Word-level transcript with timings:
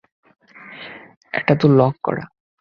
এটা 1.33 1.53
তো 1.55 1.67
লক 1.77 1.93
করা। 2.03 2.23